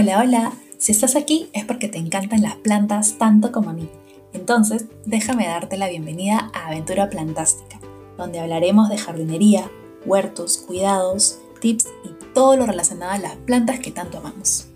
Hola, 0.00 0.20
hola. 0.20 0.52
Si 0.78 0.92
estás 0.92 1.16
aquí 1.16 1.50
es 1.52 1.64
porque 1.64 1.88
te 1.88 1.98
encantan 1.98 2.40
las 2.40 2.54
plantas 2.54 3.18
tanto 3.18 3.50
como 3.50 3.70
a 3.70 3.72
mí. 3.72 3.88
Entonces, 4.32 4.84
déjame 5.06 5.48
darte 5.48 5.76
la 5.76 5.88
bienvenida 5.88 6.52
a 6.54 6.68
Aventura 6.68 7.10
Plantástica, 7.10 7.80
donde 8.16 8.38
hablaremos 8.38 8.88
de 8.90 8.96
jardinería, 8.96 9.68
huertos, 10.06 10.58
cuidados, 10.58 11.40
tips 11.60 11.88
y 12.04 12.32
todo 12.32 12.56
lo 12.56 12.66
relacionado 12.66 13.10
a 13.10 13.18
las 13.18 13.34
plantas 13.38 13.80
que 13.80 13.90
tanto 13.90 14.18
amamos. 14.18 14.67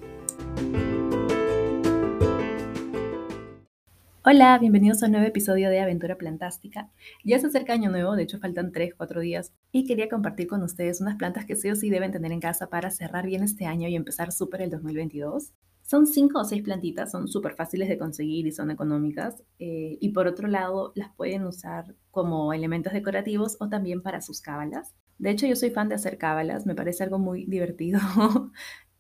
Hola, 4.24 4.56
bienvenidos 4.60 5.02
a 5.02 5.06
un 5.06 5.12
nuevo 5.12 5.26
episodio 5.26 5.68
de 5.68 5.80
Aventura 5.80 6.16
Plantástica. 6.16 6.88
Ya 7.24 7.40
se 7.40 7.48
acerca 7.48 7.72
Año 7.72 7.90
Nuevo, 7.90 8.14
de 8.14 8.22
hecho 8.22 8.38
faltan 8.38 8.70
3, 8.70 8.94
4 8.96 9.20
días, 9.20 9.52
y 9.72 9.84
quería 9.84 10.08
compartir 10.08 10.46
con 10.46 10.62
ustedes 10.62 11.00
unas 11.00 11.16
plantas 11.16 11.44
que 11.44 11.56
sí 11.56 11.68
o 11.68 11.74
sí 11.74 11.90
deben 11.90 12.12
tener 12.12 12.30
en 12.30 12.38
casa 12.38 12.68
para 12.68 12.92
cerrar 12.92 13.26
bien 13.26 13.42
este 13.42 13.66
año 13.66 13.88
y 13.88 13.96
empezar 13.96 14.30
súper 14.30 14.62
el 14.62 14.70
2022. 14.70 15.54
Son 15.82 16.06
5 16.06 16.38
o 16.38 16.44
6 16.44 16.62
plantitas, 16.62 17.10
son 17.10 17.26
súper 17.26 17.56
fáciles 17.56 17.88
de 17.88 17.98
conseguir 17.98 18.46
y 18.46 18.52
son 18.52 18.70
económicas. 18.70 19.42
Eh, 19.58 19.98
y 20.00 20.10
por 20.10 20.28
otro 20.28 20.46
lado, 20.46 20.92
las 20.94 21.12
pueden 21.16 21.44
usar 21.44 21.96
como 22.12 22.52
elementos 22.52 22.92
decorativos 22.92 23.56
o 23.58 23.68
también 23.68 24.02
para 24.02 24.20
sus 24.20 24.40
cábalas. 24.40 24.94
De 25.18 25.30
hecho, 25.30 25.48
yo 25.48 25.56
soy 25.56 25.70
fan 25.70 25.88
de 25.88 25.96
hacer 25.96 26.16
cábalas, 26.16 26.64
me 26.64 26.76
parece 26.76 27.02
algo 27.02 27.18
muy 27.18 27.44
divertido. 27.46 27.98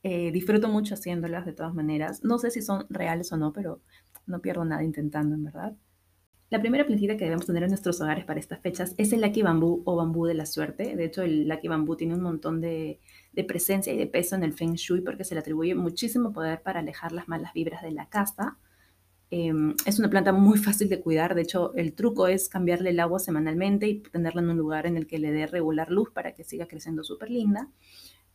Eh, 0.04 0.32
disfruto 0.32 0.68
mucho 0.68 0.94
haciéndolas 0.94 1.46
de 1.46 1.52
todas 1.52 1.74
maneras. 1.74 2.24
No 2.24 2.38
sé 2.38 2.50
si 2.50 2.60
son 2.60 2.86
reales 2.90 3.30
o 3.32 3.36
no, 3.36 3.52
pero 3.52 3.80
no 4.26 4.40
pierdo 4.40 4.64
nada 4.64 4.82
intentando, 4.82 5.34
en 5.34 5.44
verdad. 5.44 5.76
La 6.52 6.60
primera 6.60 6.84
plantita 6.84 7.16
que 7.16 7.24
debemos 7.24 7.46
tener 7.46 7.62
en 7.62 7.70
nuestros 7.70 7.98
hogares 8.02 8.26
para 8.26 8.38
estas 8.38 8.60
fechas 8.60 8.94
es 8.98 9.10
el 9.14 9.22
Lucky 9.22 9.40
Bambú 9.40 9.82
o 9.86 9.96
bambú 9.96 10.26
de 10.26 10.34
la 10.34 10.44
suerte. 10.44 10.94
De 10.96 11.06
hecho, 11.06 11.22
el 11.22 11.48
Lucky 11.48 11.66
Bambú 11.66 11.96
tiene 11.96 12.14
un 12.14 12.20
montón 12.20 12.60
de, 12.60 13.00
presencia 13.48 13.90
y 13.90 13.96
de 13.96 14.06
peso 14.06 14.36
en 14.36 14.42
el 14.42 14.52
Feng 14.52 14.74
Shui 14.74 15.00
porque 15.00 15.24
se 15.24 15.34
le 15.34 15.40
atribuye 15.40 15.74
muchísimo 15.74 16.30
poder 16.30 16.60
para 16.60 16.80
alejar 16.80 17.12
las 17.12 17.26
malas 17.26 17.54
vibras 17.54 17.80
de 17.80 17.92
la 17.92 18.10
casa. 18.10 18.58
Em, 19.30 19.74
es 19.86 19.98
una 19.98 20.10
planta 20.10 20.32
muy 20.32 20.58
fácil 20.58 20.90
de 20.90 21.00
cuidar. 21.00 21.34
De 21.34 21.40
hecho, 21.40 21.72
el 21.74 21.94
truco 21.94 22.28
es 22.28 22.50
cambiarle 22.50 22.90
el 22.90 23.00
agua 23.00 23.18
semanalmente 23.18 23.88
y 23.88 24.00
tenerla 24.00 24.42
en 24.42 24.50
un 24.50 24.58
lugar 24.58 24.84
en 24.84 24.98
el 24.98 25.06
que 25.06 25.18
le 25.18 25.32
dé 25.32 25.46
regular 25.46 25.90
luz 25.90 26.10
para 26.10 26.34
que 26.34 26.44
siga 26.44 26.66
creciendo 26.66 27.02
súper 27.02 27.30
linda. 27.30 27.70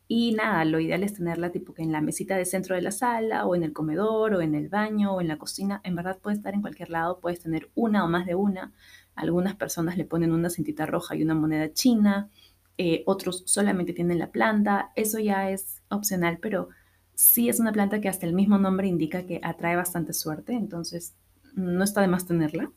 Y 0.09 0.31
nada, 0.33 0.63
lo 0.63 0.79
ideal 0.79 1.03
es 1.03 1.13
tenerla 1.13 1.51
tipo 1.51 1.73
que 1.73 1.83
en 1.83 1.91
la 1.91 1.99
mesita 1.99 2.37
de 2.37 2.45
centro 2.45 2.75
de 2.75 2.81
la 2.81 2.91
sala 2.91 3.45
o 3.45 3.55
en 3.55 3.63
el 3.63 3.73
comedor 3.73 4.33
o 4.35 4.41
en 4.41 4.55
el 4.55 4.69
baño 4.69 5.13
o 5.13 5.21
en 5.21 5.27
la 5.27 5.37
cocina. 5.37 5.81
En 5.83 5.95
verdad 5.95 6.19
puede 6.19 6.37
estar 6.37 6.53
en 6.53 6.61
cualquier 6.61 6.89
lado, 6.89 7.19
puedes 7.19 7.41
tener 7.41 7.69
una 7.75 8.05
o 8.05 8.07
más 8.07 8.25
de 8.25 8.35
una. 8.35 8.71
Algunas 9.15 9.55
personas 9.55 9.97
le 9.97 10.05
ponen 10.05 10.31
una 10.31 10.49
cintita 10.49 10.85
roja 10.85 11.15
y 11.15 11.23
una 11.23 11.35
moneda 11.35 11.73
china, 11.73 12.29
eh, 12.77 13.03
otros 13.05 13.43
solamente 13.47 13.93
tienen 13.93 14.19
la 14.19 14.31
planta. 14.31 14.91
Eso 14.95 15.19
ya 15.19 15.49
es 15.49 15.81
opcional, 15.89 16.37
pero 16.41 16.69
sí 17.15 17.49
es 17.49 17.59
una 17.59 17.73
planta 17.73 17.99
que 17.99 18.09
hasta 18.09 18.25
el 18.25 18.33
mismo 18.33 18.57
nombre 18.59 18.87
indica 18.87 19.25
que 19.25 19.41
atrae 19.43 19.75
bastante 19.75 20.13
suerte, 20.13 20.53
entonces 20.53 21.15
no 21.55 21.83
está 21.83 22.01
de 22.01 22.07
más 22.07 22.27
tenerla. 22.27 22.71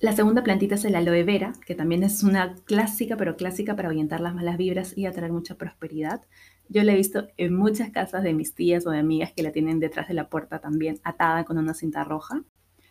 La 0.00 0.12
segunda 0.12 0.44
plantita 0.44 0.76
es 0.76 0.84
el 0.84 0.94
aloe 0.94 1.24
vera, 1.24 1.52
que 1.66 1.74
también 1.74 2.02
es 2.04 2.22
una 2.22 2.54
clásica, 2.64 3.16
pero 3.16 3.36
clásica 3.36 3.74
para 3.74 3.88
ahuyentar 3.88 4.20
las 4.20 4.34
malas 4.34 4.56
vibras 4.56 4.96
y 4.96 5.06
atraer 5.06 5.32
mucha 5.32 5.56
prosperidad. 5.56 6.22
Yo 6.68 6.82
la 6.82 6.92
he 6.92 6.96
visto 6.96 7.28
en 7.36 7.54
muchas 7.54 7.90
casas 7.90 8.22
de 8.22 8.32
mis 8.32 8.54
tías 8.54 8.86
o 8.86 8.90
de 8.90 8.98
amigas 8.98 9.32
que 9.32 9.42
la 9.42 9.52
tienen 9.52 9.80
detrás 9.80 10.08
de 10.08 10.14
la 10.14 10.28
puerta 10.28 10.60
también 10.60 11.00
atada 11.04 11.44
con 11.44 11.58
una 11.58 11.74
cinta 11.74 12.04
roja. 12.04 12.42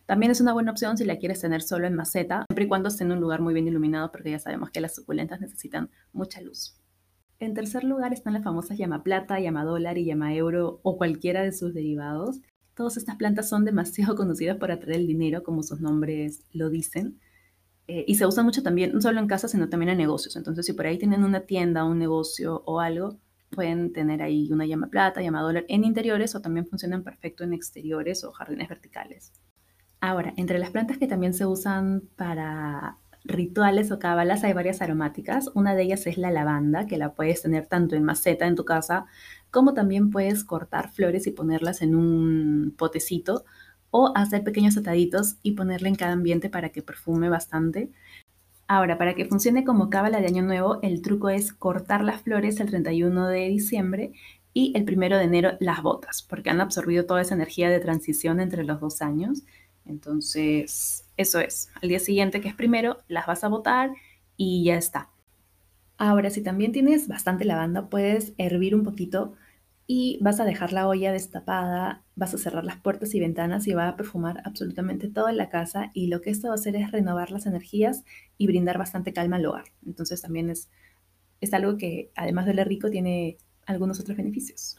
También 0.06 0.32
es 0.32 0.42
una 0.42 0.54
buena 0.54 0.72
opción 0.72 0.98
si 0.98 1.06
la 1.06 1.18
quieres 1.18 1.42
tener 1.42 1.62
solo 1.62 1.88
en 1.88 1.96
maceta, 1.96 2.46
siempre 2.50 2.66
y 2.66 2.68
cuando 2.68 2.90
esté 2.90 3.04
en 3.04 3.14
un 3.14 3.22
lugar 3.22 3.42
muy 3.42 3.54
bien 3.54 3.68
iluminado, 3.68 4.12
porque 4.12 4.32
ya 4.32 4.40
sabemos 4.40 4.70
que 4.70 4.82
las 4.82 4.96
suculentas 4.96 5.40
necesitan 5.40 5.90
mucha 6.12 6.42
luz. 6.42 6.78
En 7.40 7.54
tercer 7.54 7.84
lugar 7.84 8.14
están 8.14 8.34
las 8.34 8.44
famosas 8.44 8.78
llama 8.78 9.04
plata, 9.04 9.40
llama 9.40 9.64
dólar 9.64 9.98
y 9.98 10.06
llama 10.06 10.34
euro 10.34 10.80
o 10.84 10.98
cualquiera 10.98 11.42
de 11.42 11.52
sus 11.52 11.74
derivados. 11.74 12.42
Todas 12.76 12.98
estas 12.98 13.16
plantas 13.16 13.50
son 13.50 13.66
demasiado 13.66 14.16
conocidas 14.18 14.58
para 14.58 14.76
atraer 14.76 15.00
el 15.00 15.08
dinero, 15.08 15.44
como 15.44 15.64
sus 15.64 15.80
nombres 15.80 16.46
lo 16.52 16.70
dicen. 16.70 17.20
Eh, 17.88 18.06
y 18.08 18.16
se 18.16 18.26
usan 18.26 18.46
mucho 18.46 18.64
también, 18.64 18.94
no 18.94 19.02
solo 19.02 19.20
en 19.20 19.28
casa, 19.28 19.48
sino 19.48 19.68
también 19.68 19.90
en 19.90 19.98
negocios. 19.98 20.36
Entonces, 20.36 20.66
si 20.66 20.74
por 20.74 20.86
ahí 20.86 20.98
tienen 20.98 21.24
una 21.24 21.42
tienda, 21.42 21.84
un 21.84 22.00
negocio 22.00 22.64
o 22.66 22.80
algo, 22.80 23.20
pueden 23.54 23.94
tener 23.94 24.22
ahí 24.22 24.52
una 24.52 24.66
llama 24.66 24.88
plata, 24.88 25.22
llama 25.22 25.42
dólar 25.42 25.66
en 25.70 25.86
interiores 25.86 26.36
o 26.36 26.42
también 26.42 26.68
funcionan 26.68 27.04
perfecto 27.04 27.44
en 27.44 27.54
exteriores 27.54 28.24
o 28.24 28.32
jardines 28.32 28.68
verticales. 28.68 29.32
Ahora, 30.02 30.34
entre 30.36 30.60
las 30.60 30.72
plantas 30.72 30.98
que 30.98 31.08
también 31.08 31.34
se 31.34 31.46
usan 31.46 32.02
para 32.18 32.98
rituales 33.24 33.92
o 33.92 34.00
cábalas 34.00 34.44
hay 34.44 34.54
varias 34.54 34.82
aromáticas. 34.82 35.50
Una 35.54 35.76
de 35.76 35.84
ellas 35.84 36.06
es 36.08 36.18
la 36.18 36.32
lavanda, 36.32 36.88
que 36.88 36.98
la 36.98 37.14
puedes 37.14 37.42
tener 37.42 37.68
tanto 37.68 37.96
en 37.96 38.04
maceta 38.04 38.48
en 38.48 38.56
tu 38.56 38.66
casa, 38.66 39.06
como 39.50 39.74
también 39.74 40.10
puedes 40.10 40.44
cortar 40.44 40.92
flores 40.92 41.28
y 41.28 41.32
ponerlas 41.32 41.82
en 41.82 41.96
un 41.96 42.74
potecito 42.78 43.46
o 43.92 44.12
hacer 44.16 44.44
pequeños 44.44 44.76
ataditos 44.76 45.38
y 45.44 45.52
ponerle 45.52 45.90
en 45.90 45.96
cada 45.96 46.14
ambiente 46.14 46.50
para 46.50 46.70
que 46.70 46.82
perfume 46.82 47.30
bastante. 47.30 47.92
Ahora, 48.68 48.98
para 48.98 49.14
que 49.14 49.26
funcione 49.26 49.64
como 49.64 49.90
cábala 49.90 50.22
de 50.22 50.28
Año 50.28 50.44
Nuevo, 50.44 50.80
el 50.82 51.02
truco 51.02 51.30
es 51.30 51.54
cortar 51.54 52.04
las 52.04 52.22
flores 52.22 52.60
el 52.60 52.70
31 52.70 53.28
de 53.28 53.50
diciembre 53.50 54.14
y 54.54 54.72
el 54.76 54.84
1 54.84 55.18
de 55.18 55.24
enero 55.24 55.52
las 55.60 55.82
botas, 55.82 56.22
porque 56.22 56.50
han 56.50 56.62
absorbido 56.62 57.06
toda 57.06 57.22
esa 57.22 57.36
energía 57.36 57.70
de 57.70 57.80
transición 57.80 58.40
entre 58.40 58.64
los 58.64 58.80
dos 58.80 59.02
años. 59.02 59.44
Entonces, 59.86 61.06
eso 61.18 61.40
es. 61.40 61.70
Al 61.82 61.90
día 61.90 62.00
siguiente, 62.00 62.40
que 62.40 62.50
es 62.50 62.56
primero, 62.56 62.98
las 63.08 63.26
vas 63.26 63.44
a 63.44 63.50
botar 63.50 63.92
y 64.38 64.64
ya 64.64 64.76
está. 64.76 65.10
Ahora, 65.98 66.30
si 66.30 66.42
también 66.42 66.72
tienes 66.72 67.08
bastante 67.08 67.46
lavanda, 67.46 67.90
puedes 67.90 68.34
hervir 68.38 68.76
un 68.76 68.84
poquito 68.84 69.34
y 69.86 70.18
vas 70.22 70.40
a 70.40 70.46
dejar 70.46 70.72
la 70.72 70.88
olla 70.88 71.12
destapada, 71.12 72.04
vas 72.16 72.34
a 72.34 72.38
cerrar 72.38 72.64
las 72.64 72.78
puertas 72.78 73.14
y 73.16 73.20
ventanas 73.20 73.68
y 73.68 73.74
va 73.74 73.90
a 73.90 73.96
perfumar 73.96 74.42
absolutamente 74.46 75.10
toda 75.10 75.34
la 75.34 75.50
casa 75.50 75.92
y 75.94 76.08
lo 76.08 76.22
que 76.22 76.30
esto 76.30 76.48
va 76.48 76.54
a 76.54 76.56
hacer 76.56 76.76
es 76.76 76.92
renovar 76.92 77.32
las 77.32 77.46
energías 77.46 78.04
y 78.38 78.48
brindar 78.48 78.78
bastante 78.78 79.12
calma 79.14 79.38
al 79.38 79.46
hogar. 79.46 79.66
Entonces 79.86 80.22
también 80.22 80.50
es, 80.50 80.70
es 81.42 81.54
algo 81.54 81.78
que 81.78 82.12
además 82.16 82.46
de 82.46 82.54
lo 82.54 82.64
rico 82.64 82.90
tiene 82.90 83.38
algunos 83.66 84.00
otros 84.00 84.18
beneficios. 84.18 84.78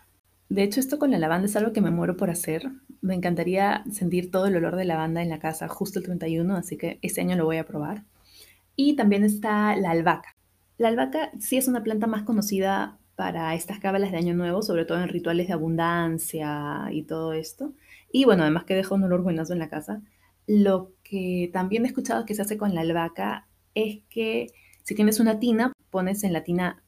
De 0.49 0.63
hecho, 0.63 0.81
esto 0.81 0.99
con 0.99 1.11
la 1.11 1.19
lavanda 1.19 1.47
es 1.47 1.57
algo 1.57 1.73
que 1.73 1.81
me 1.81 1.91
muero 1.91 2.17
por 2.17 2.31
hacer. 2.31 2.71
Me 3.01 3.15
encantaría 3.15 3.85
sentir 3.91 4.31
todo 4.31 4.47
el 4.47 4.57
olor 4.57 4.77
de 4.77 4.85
lavanda 4.85 5.23
en 5.23 5.31
la 5.31 5.39
casa 5.39 5.69
justo 5.69 5.99
el 5.99 6.05
31, 6.05 6.57
así 6.57 6.77
que 6.77 6.99
este 7.03 7.21
año 7.21 7.37
lo 7.37 7.45
voy 7.45 7.57
a 7.57 7.67
probar. 7.67 8.05
Y 8.77 8.97
también 8.97 9.25
está 9.25 9.75
la 9.77 9.91
albahaca. 9.91 10.37
La 10.79 10.89
albahaca 10.89 11.31
sí 11.39 11.57
es 11.57 11.69
una 11.69 11.83
planta 11.83 12.07
más 12.07 12.23
conocida 12.23 12.99
para 13.17 13.55
estas 13.55 13.79
cábalas 13.79 14.13
de 14.13 14.19
Año 14.19 14.35
Nuevo, 14.35 14.63
sobre 14.63 14.85
todo 14.85 15.03
en 15.03 15.09
rituales 15.09 15.47
de 15.49 15.53
abundancia 15.53 16.89
y 16.91 17.03
todo 17.03 17.33
esto. 17.33 17.73
Y 18.13 18.25
bueno, 18.25 18.43
además 18.43 18.65
que 18.65 18.75
deja 18.75 18.95
un 18.95 19.05
olor 19.05 19.23
buenazo 19.23 19.53
en 19.53 19.59
la 19.59 19.69
casa. 19.69 20.03
Lo 20.47 20.93
que 21.03 21.51
también 21.53 21.85
he 21.85 21.89
escuchado 21.89 22.27
que 22.27 22.35
se 22.35 22.43
hace 22.43 22.59
con 22.59 22.75
la 22.75 22.83
albahaca 22.83 23.47
es 23.75 24.01
que 24.11 24.49
si 24.83 24.95
tienes 24.95 25.21
una 25.21 25.41
tina, 25.41 25.73
pones 25.91 26.25
en 26.25 26.33
la 26.33 26.45
tina 26.45 26.83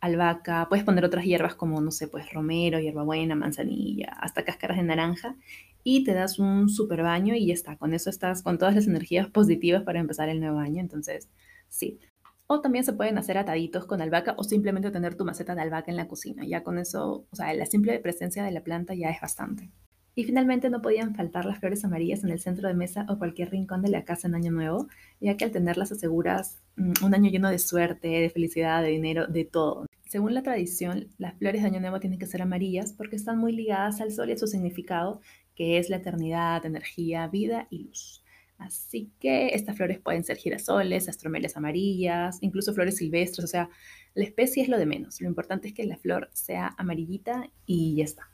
albahaca, 0.00 0.66
puedes 0.68 0.84
poner 0.84 1.04
otras 1.04 1.24
hierbas 1.24 1.54
como, 1.54 1.80
no 1.80 1.90
sé, 1.90 2.08
pues 2.08 2.32
romero, 2.32 2.80
hierbabuena, 2.80 3.34
manzanilla, 3.34 4.16
hasta 4.20 4.44
cáscaras 4.44 4.78
de 4.78 4.84
naranja, 4.84 5.36
y 5.82 6.04
te 6.04 6.14
das 6.14 6.38
un 6.38 6.68
super 6.68 7.02
baño 7.02 7.34
y 7.34 7.46
ya 7.46 7.54
está. 7.54 7.76
Con 7.76 7.94
eso 7.94 8.10
estás 8.10 8.42
con 8.42 8.58
todas 8.58 8.74
las 8.74 8.86
energías 8.86 9.28
positivas 9.28 9.82
para 9.82 10.00
empezar 10.00 10.28
el 10.28 10.40
nuevo 10.40 10.58
año. 10.58 10.80
Entonces, 10.80 11.28
sí, 11.68 11.98
o 12.52 12.60
también 12.60 12.84
se 12.84 12.92
pueden 12.92 13.16
hacer 13.16 13.38
ataditos 13.38 13.86
con 13.86 14.02
albahaca 14.02 14.34
o 14.36 14.42
simplemente 14.42 14.90
tener 14.90 15.14
tu 15.14 15.24
maceta 15.24 15.54
de 15.54 15.60
albahaca 15.60 15.92
en 15.92 15.96
la 15.96 16.08
cocina. 16.08 16.44
Ya 16.44 16.64
con 16.64 16.78
eso, 16.78 17.24
o 17.30 17.36
sea, 17.36 17.54
la 17.54 17.64
simple 17.64 17.96
presencia 18.00 18.42
de 18.42 18.50
la 18.50 18.64
planta 18.64 18.92
ya 18.92 19.08
es 19.08 19.20
bastante. 19.20 19.70
Y 20.16 20.24
finalmente 20.24 20.68
no 20.68 20.82
podían 20.82 21.14
faltar 21.14 21.44
las 21.44 21.60
flores 21.60 21.84
amarillas 21.84 22.24
en 22.24 22.30
el 22.30 22.40
centro 22.40 22.66
de 22.66 22.74
mesa 22.74 23.06
o 23.08 23.18
cualquier 23.18 23.52
rincón 23.52 23.82
de 23.82 23.90
la 23.90 24.04
casa 24.04 24.26
en 24.26 24.34
Año 24.34 24.50
Nuevo, 24.50 24.88
ya 25.20 25.36
que 25.36 25.44
al 25.44 25.52
tenerlas 25.52 25.92
aseguras 25.92 26.58
mm, 26.74 27.04
un 27.04 27.14
año 27.14 27.30
lleno 27.30 27.48
de 27.48 27.60
suerte, 27.60 28.08
de 28.08 28.30
felicidad, 28.30 28.82
de 28.82 28.88
dinero, 28.88 29.28
de 29.28 29.44
todo. 29.44 29.86
Según 30.08 30.34
la 30.34 30.42
tradición, 30.42 31.06
las 31.18 31.38
flores 31.38 31.62
de 31.62 31.68
Año 31.68 31.78
Nuevo 31.78 32.00
tienen 32.00 32.18
que 32.18 32.26
ser 32.26 32.42
amarillas 32.42 32.92
porque 32.92 33.14
están 33.14 33.38
muy 33.38 33.52
ligadas 33.52 34.00
al 34.00 34.10
sol 34.10 34.28
y 34.28 34.32
a 34.32 34.36
su 34.36 34.48
significado, 34.48 35.20
que 35.54 35.78
es 35.78 35.88
la 35.88 35.98
eternidad, 35.98 36.66
energía, 36.66 37.28
vida 37.28 37.68
y 37.70 37.84
luz. 37.84 38.24
Así 38.60 39.10
que 39.18 39.54
estas 39.54 39.76
flores 39.76 39.98
pueden 39.98 40.22
ser 40.22 40.36
girasoles, 40.36 41.08
astromelias 41.08 41.56
amarillas, 41.56 42.38
incluso 42.42 42.74
flores 42.74 42.98
silvestres, 42.98 43.44
o 43.44 43.48
sea, 43.48 43.70
la 44.14 44.24
especie 44.24 44.62
es 44.62 44.68
lo 44.68 44.76
de 44.76 44.84
menos. 44.84 45.20
Lo 45.20 45.28
importante 45.28 45.68
es 45.68 45.74
que 45.74 45.84
la 45.86 45.96
flor 45.96 46.28
sea 46.34 46.74
amarillita 46.76 47.48
y 47.64 47.96
ya 47.96 48.04
está. 48.04 48.30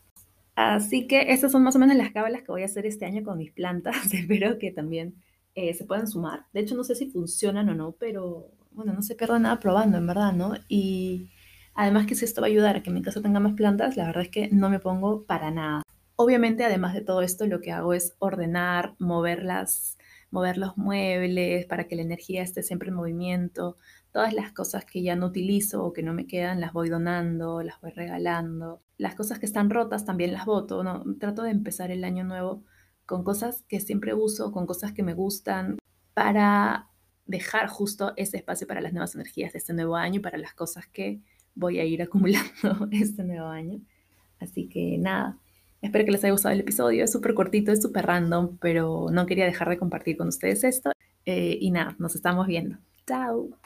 Así 0.57 1.07
que 1.07 1.31
estas 1.33 1.53
son 1.53 1.63
más 1.63 1.77
o 1.77 1.79
menos 1.79 1.97
las 1.97 2.11
cábalas 2.11 2.43
que 2.43 2.51
voy 2.51 2.63
a 2.63 2.67
hacer 2.67 2.87
este 2.87 3.05
año 3.05 3.23
con 3.23 3.39
mis 3.39 3.53
plantas. 3.53 3.95
Espero 4.13 4.59
que 4.59 4.73
también 4.73 5.15
eh, 5.55 5.75
se 5.75 5.85
puedan 5.85 6.09
sumar. 6.09 6.47
De 6.53 6.61
hecho, 6.61 6.75
no 6.75 6.83
sé 6.83 6.97
si 6.97 7.07
funcionan 7.07 7.69
o 7.69 7.75
no, 7.75 7.93
pero 7.93 8.51
bueno, 8.73 8.93
no 8.93 9.03
se 9.03 9.15
pierda 9.15 9.39
nada 9.39 9.61
probando, 9.61 9.97
en 9.97 10.09
verdad, 10.09 10.33
¿no? 10.33 10.55
Y 10.69 11.31
además 11.75 12.07
que 12.07 12.17
si 12.17 12.25
esto 12.25 12.41
va 12.41 12.49
a 12.49 12.51
ayudar 12.51 12.77
a 12.77 12.83
que 12.83 12.91
mi 12.91 13.01
casa 13.01 13.23
tenga 13.23 13.39
más 13.39 13.55
plantas, 13.55 13.97
la 13.97 14.07
verdad 14.07 14.25
es 14.25 14.31
que 14.31 14.49
no 14.51 14.71
me 14.71 14.81
pongo 14.81 15.25
para 15.25 15.53
nada. 15.53 15.83
Obviamente, 16.17 16.65
además 16.65 16.95
de 16.95 17.03
todo 17.03 17.23
esto, 17.23 17.47
lo 17.47 17.61
que 17.61 17.71
hago 17.71 17.95
es 17.95 18.17
ordenar, 18.19 18.97
moverlas 18.99 19.96
mover 20.31 20.59
los 20.59 20.77
muebles 20.77 21.67
para 21.67 21.87
que 21.89 21.97
la 21.97 22.03
energía 22.03 22.43
esté 22.43 22.63
siempre 22.63 22.89
en 22.89 22.95
movimiento. 22.95 23.77
Todas 24.13 24.33
las 24.33 24.53
cosas 24.53 24.85
que 24.85 25.03
ya 25.03 25.17
no 25.17 25.27
utilizo 25.27 25.85
o 25.85 25.93
que 25.93 26.03
no 26.03 26.13
me 26.13 26.27
quedan 26.27 26.61
las 26.61 26.73
voy 26.73 26.89
donando, 26.89 27.63
las 27.63 27.81
voy 27.81 27.91
regalando. 27.91 28.83
Las 28.99 29.15
cosas 29.15 29.39
que 29.39 29.47
están 29.47 29.71
rotas 29.71 30.05
también 30.05 30.33
las 30.33 30.47
voto. 30.47 30.83
¿no? 30.83 31.05
Trato 31.19 31.43
de 31.43 31.51
empezar 31.51 31.91
el 31.91 32.05
año 32.05 32.25
nuevo 32.25 32.65
con 33.05 33.25
cosas 33.25 33.65
que 33.69 33.81
siempre 33.81 34.15
uso, 34.15 34.53
con 34.53 34.67
cosas 34.67 34.93
que 34.93 35.03
me 35.03 35.15
gustan, 35.15 35.79
para 36.15 36.89
dejar 37.27 37.69
justo 37.69 38.13
ese 38.17 38.39
espacio 38.39 38.67
para 38.67 38.81
las 38.81 38.93
nuevas 38.93 39.15
energías 39.15 39.53
de 39.53 39.59
este 39.59 39.75
nuevo 39.75 39.97
año 39.97 40.17
y 40.17 40.23
para 40.23 40.39
las 40.39 40.55
cosas 40.55 40.87
que 40.87 41.21
voy 41.55 41.79
a 41.79 41.85
ir 41.85 42.03
acumulando 42.03 42.89
este 42.91 43.25
nuevo 43.25 43.47
año. 43.47 43.81
Así 44.39 44.69
que 44.69 44.99
nada, 44.99 45.39
espero 45.83 46.05
que 46.05 46.13
les 46.13 46.25
haya 46.25 46.33
gustado 46.33 46.55
el 46.55 46.61
episodio. 46.61 47.05
Es 47.05 47.13
súper 47.13 47.35
cortito, 47.35 47.73
es 47.73 47.83
súper 47.83 48.07
random, 48.07 48.59
pero 48.59 49.07
no 49.11 49.27
quería 49.27 49.47
dejar 49.47 49.69
de 49.69 49.79
compartir 49.79 50.17
con 50.17 50.29
ustedes 50.29 50.65
esto. 50.65 50.93
Eh, 51.25 51.59
y 51.61 51.71
nada, 51.71 51.97
nos 51.99 52.15
estamos 52.15 52.47
viendo. 52.47 52.79
Chao. 53.07 53.59